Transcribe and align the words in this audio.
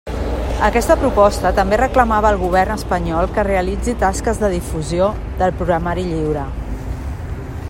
Aquesta 0.67 0.95
proposta 1.01 1.51
també 1.59 1.79
reclamava 1.81 2.31
al 2.31 2.39
Govern 2.45 2.77
espanyol 2.77 3.29
que 3.37 3.45
realitzi 3.51 3.95
tasques 4.07 4.43
de 4.45 4.53
difusió 4.57 5.11
del 5.43 5.57
programari 5.61 6.11
lliure. 6.13 6.51